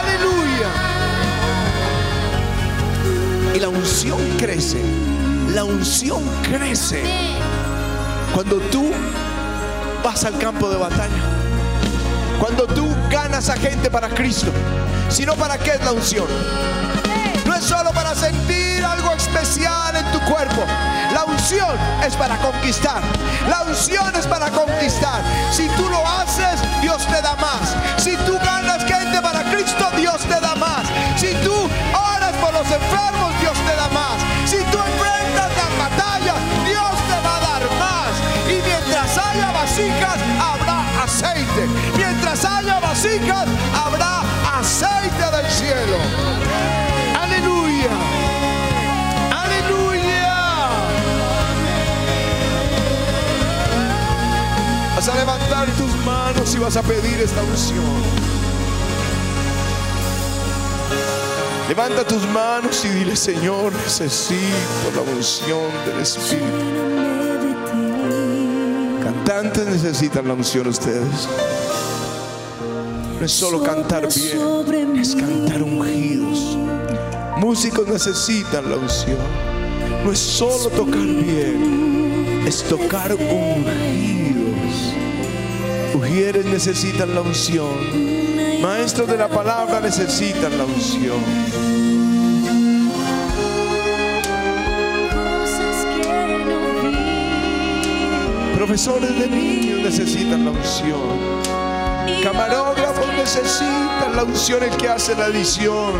Aleluya. 0.00 0.70
Y 3.54 3.58
la 3.58 3.68
unción 3.68 4.20
crece. 4.38 4.80
La 5.54 5.64
unción 5.64 6.22
crece. 6.44 7.02
Cuando 8.32 8.58
tú 8.70 8.92
vas 10.08 10.24
al 10.24 10.38
campo 10.38 10.70
de 10.70 10.78
batalla. 10.78 11.20
Cuando 12.40 12.66
tú 12.66 12.88
ganas 13.10 13.50
a 13.50 13.56
gente 13.58 13.90
para 13.90 14.08
Cristo. 14.08 14.50
Sino 15.10 15.34
para 15.34 15.58
qué 15.58 15.72
es 15.72 15.84
la 15.84 15.92
unción. 15.92 16.26
No 17.44 17.54
es 17.54 17.62
solo 17.62 17.90
para 17.90 18.14
sentir 18.14 18.82
algo 18.82 19.12
especial 19.12 19.94
en 19.96 20.10
tu 20.10 20.20
cuerpo. 20.20 20.62
La 21.12 21.24
unción 21.26 21.76
es 22.06 22.16
para 22.16 22.38
conquistar. 22.38 23.02
La 23.50 23.64
unción 23.64 24.16
es 24.16 24.26
para 24.26 24.48
conquistar. 24.48 25.20
Si 25.52 25.68
tú 25.76 25.86
lo 25.90 26.00
haces, 26.06 26.58
Dios 26.80 27.06
te 27.06 27.20
da 27.20 27.36
vasijas, 39.78 40.18
habrá 40.40 41.02
aceite. 41.02 41.66
Mientras 41.96 42.44
haya 42.44 42.80
vasijas, 42.80 43.48
habrá 43.74 44.22
aceite 44.58 45.36
del 45.36 45.50
cielo. 45.50 45.98
Aleluya. 47.20 47.90
Aleluya. 49.30 50.68
Vas 54.96 55.08
a 55.08 55.14
levantar 55.14 55.68
tus 55.76 55.94
manos 56.04 56.54
y 56.54 56.58
vas 56.58 56.76
a 56.76 56.82
pedir 56.82 57.20
esta 57.20 57.42
unción. 57.42 58.28
Levanta 61.68 62.02
tus 62.02 62.26
manos 62.28 62.82
y 62.86 62.88
dile, 62.88 63.14
Señor, 63.14 63.72
necesito 63.74 64.90
la 64.94 65.02
unción 65.02 65.70
del 65.84 66.00
Espíritu. 66.00 67.27
Necesitan 69.28 70.26
la 70.26 70.32
unción 70.32 70.66
ustedes. 70.68 71.28
No 73.18 73.26
es 73.26 73.30
solo 73.30 73.62
cantar 73.62 74.08
bien, 74.14 74.96
es 74.96 75.14
cantar 75.14 75.62
ungidos. 75.62 76.56
Músicos 77.36 77.86
necesitan 77.88 78.70
la 78.70 78.76
unción. 78.76 79.18
No 80.02 80.12
es 80.12 80.18
solo 80.18 80.70
tocar 80.70 81.02
bien, 81.02 82.42
es 82.46 82.62
tocar 82.62 83.12
ungidos. 83.12 84.94
Ujieres 85.94 86.46
necesitan 86.46 87.14
la 87.14 87.20
unción. 87.20 88.62
Maestros 88.62 89.08
de 89.08 89.18
la 89.18 89.28
palabra 89.28 89.80
necesitan 89.80 90.56
la 90.56 90.64
unción. 90.64 91.18
Profesores 98.68 99.18
de 99.18 99.28
niños 99.28 99.80
necesitan 99.80 100.44
la 100.44 100.50
unción. 100.50 101.00
Camarógrafos 102.22 103.06
necesitan 103.16 104.14
la 104.14 104.24
unción, 104.24 104.62
el 104.62 104.76
que 104.76 104.90
hace 104.90 105.14
la 105.14 105.28
edición. 105.28 105.94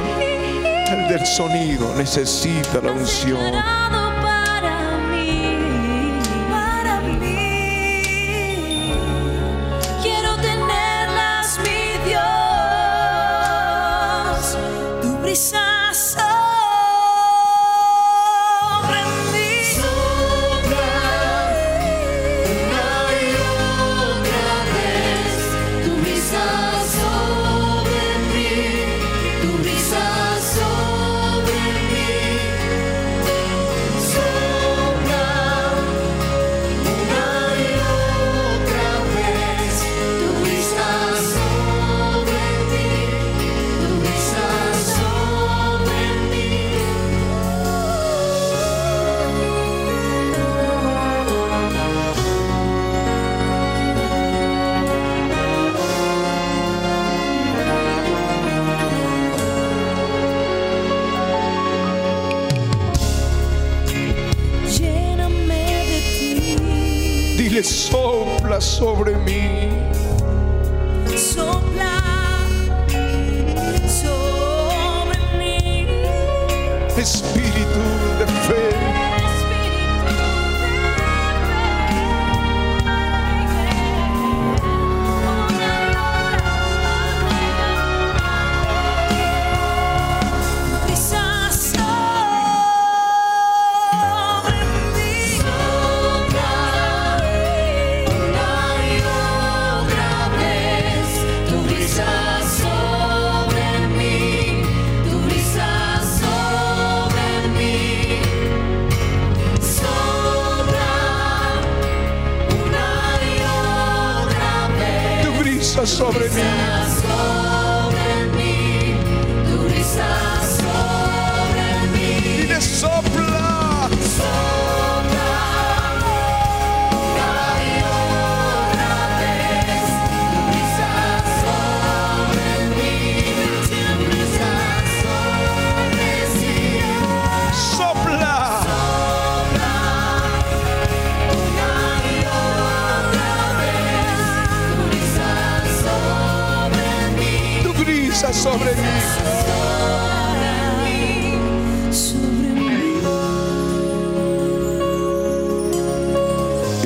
El 0.87 1.09
del 1.09 1.25
sonido 1.25 1.95
necesita 1.97 2.83
la 2.83 2.93
unción. 2.93 3.98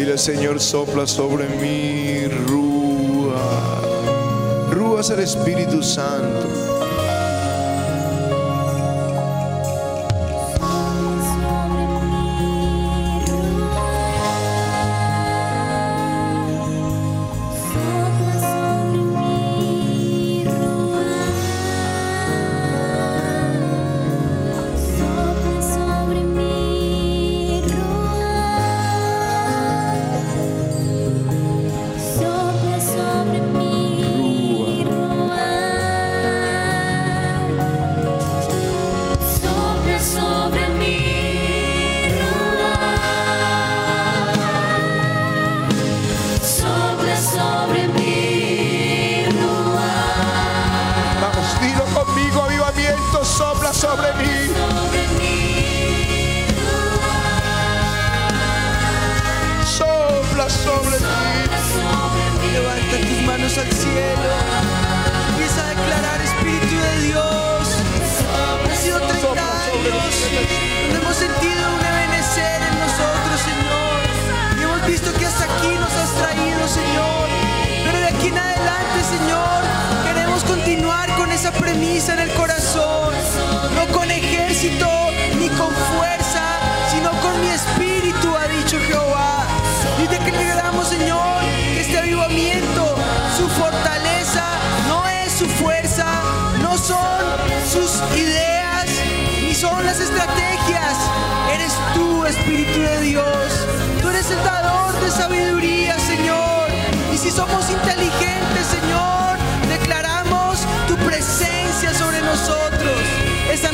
Dile 0.03 0.19
Señor, 0.19 0.59
sopla 0.59 1.07
sobre 1.07 1.49
mí, 1.49 2.27
Rúa. 2.49 3.39
Rúa 4.73 5.01
es 5.01 5.11
el 5.11 5.21
Espíritu 5.21 5.81
Santo. 5.81 6.72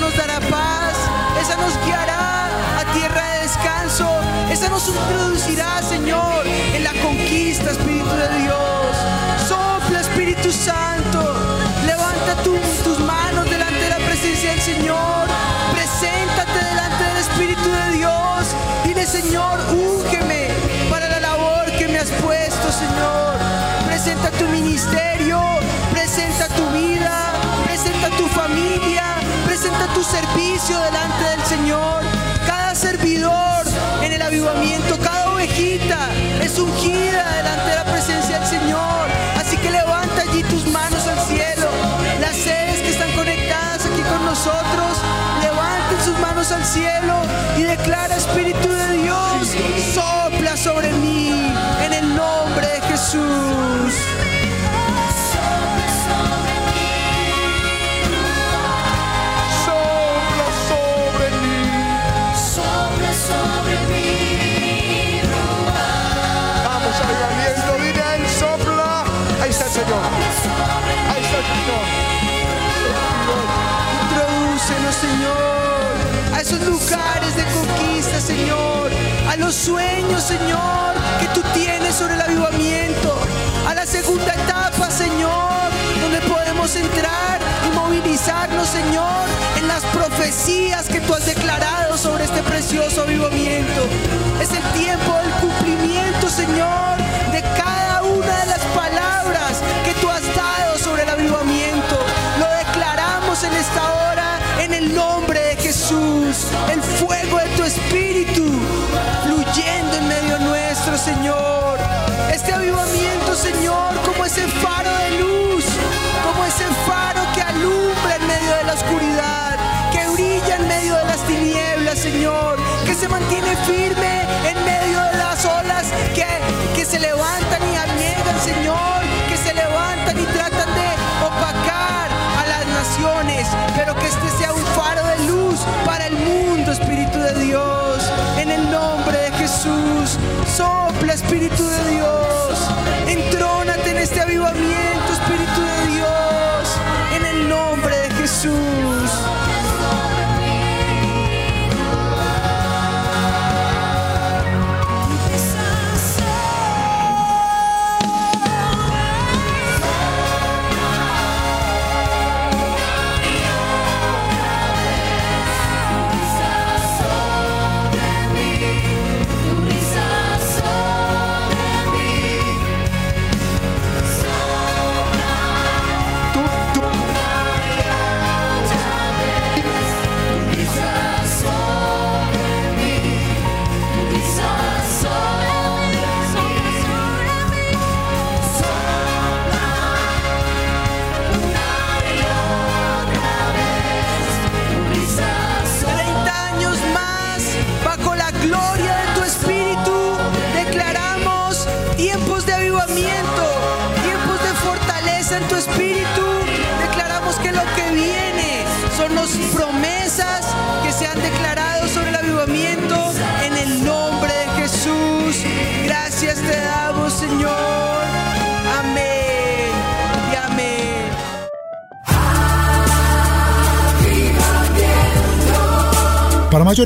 Nos 0.08 0.16
dará 0.16 0.40
paz, 0.40 0.94
esa 1.40 1.56
nos 1.56 1.74
guiará 1.84 2.46
a 2.80 2.84
tierra 2.94 3.22
de 3.34 3.40
descanso, 3.42 4.08
esa 4.50 4.68
nos 4.70 4.88
introducirá, 4.88 5.82
Señor, 5.82 6.46
en 6.46 6.82
la 6.84 6.92
conquista, 7.02 7.70
Espíritu 7.70 8.08
de 8.16 8.28
Dios. 8.42 8.96
Sopla, 9.46 10.00
Espíritu 10.00 10.50
Santo, 10.50 11.20
levanta 11.86 12.42
tu- 12.42 12.58
tus 12.84 12.98
manos 13.00 13.48
delante 13.50 13.80
de 13.80 13.90
la 13.90 13.96
presencia 13.98 14.50
del 14.50 14.60
Señor, 14.60 15.26
preséntate 15.74 16.58
delante 16.64 17.04
del 17.04 17.16
Espíritu 17.18 17.68
de 17.70 17.90
Dios. 17.98 18.46
Dile, 18.84 19.06
Señor, 19.06 19.58
úngeme 19.72 20.48
para 20.90 21.08
la 21.08 21.20
labor 21.20 21.66
que 21.78 21.86
me 21.88 21.98
has 21.98 22.10
puesto, 22.12 22.72
Señor. 22.72 23.34
Presenta 23.86 24.30
tu 24.30 24.46
ministerio, 24.46 25.38
tu 29.94 30.02
servicio 30.02 30.80
delante 30.80 31.24
del 31.24 31.44
Señor. 31.44 32.02
Cada 32.46 32.74
servidor 32.74 33.64
en 34.02 34.12
el 34.12 34.22
avivamiento, 34.22 34.98
cada 34.98 35.32
ovejita 35.32 36.08
es 36.40 36.58
ungida 36.58 37.32
delante 37.36 37.70
de 37.70 37.76
la 37.76 37.84
presencia 37.84 38.38
del 38.38 38.48
Señor. 38.48 39.08
Así 39.36 39.56
que 39.58 39.70
levanta 39.70 40.22
allí 40.22 40.42
tus 40.44 40.66
manos 40.66 41.06
al 41.06 41.18
cielo. 41.26 41.68
Las 42.20 42.36
sedes 42.36 42.80
que 42.80 42.90
están 42.90 43.12
conectadas 43.12 43.84
aquí 43.86 44.02
con 44.02 44.24
nosotros, 44.24 45.02
levanten 45.42 46.04
sus 46.04 46.18
manos 46.18 46.50
al 46.52 46.64
cielo 46.64 47.14
y 47.56 47.62
declara 47.62 48.16
Espíritu 48.16 48.68
de 48.68 48.92
Dios, 49.02 49.54
sopla 49.94 50.56
sobre 50.56 50.92
mí 50.92 51.52
en 51.84 51.92
el 51.92 52.16
nombre 52.16 52.66
de 52.66 52.80
Jesús. 52.82 54.07
Señor, 75.00 76.34
a 76.34 76.40
esos 76.40 76.60
lugares 76.62 77.36
de 77.36 77.44
conquista, 77.54 78.20
Señor, 78.20 78.90
a 79.30 79.36
los 79.36 79.54
sueños, 79.54 80.24
Señor, 80.24 80.94
que 81.20 81.28
tú 81.28 81.40
tienes 81.54 81.94
sobre 81.94 82.14
el 82.14 82.20
avivamiento, 82.20 83.16
a 83.68 83.74
la 83.74 83.86
segunda 83.86 84.34
etapa, 84.34 84.90
Señor, 84.90 85.70
donde 86.00 86.20
podemos 86.22 86.74
entrar 86.74 87.38
y 87.64 87.76
movilizarnos, 87.76 88.66
Señor, 88.66 89.28
en 89.56 89.68
las 89.68 89.84
profecías 89.84 90.86
que 90.88 91.00
tú 91.00 91.14
has 91.14 91.26
declarado 91.26 91.96
sobre 91.96 92.24
este 92.24 92.42
precioso 92.42 93.02
avivamiento. 93.02 93.86
Es 94.42 94.50
el 94.50 94.64
tiempo 94.80 95.16
del 95.22 95.30
cumplimiento, 95.34 96.28
Señor, 96.28 96.96
de 97.30 97.40
cada 97.56 97.88